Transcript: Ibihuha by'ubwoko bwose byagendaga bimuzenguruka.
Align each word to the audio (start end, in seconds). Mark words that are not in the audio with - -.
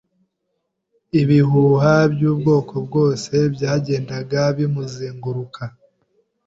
Ibihuha 1.21 1.93
by'ubwoko 2.13 2.73
bwose 2.85 3.33
byagendaga 3.55 4.41
bimuzenguruka. 4.57 5.63